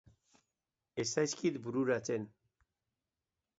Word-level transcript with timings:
Ez 0.95 1.05
zaizkit 1.11 1.61
bururatzen. 1.67 2.27